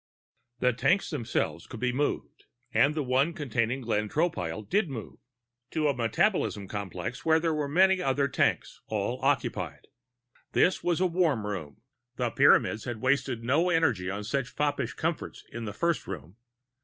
[0.61, 5.19] The tanks themselves could be moved, and the one containing Glenn Tropile did move,
[5.69, 9.89] to a metabolism complex where there were many other tanks, all occupied.
[10.53, 11.81] This was a warm room
[12.15, 16.35] the Pyramids had wasted no energy on such foppish comforts in the first "room."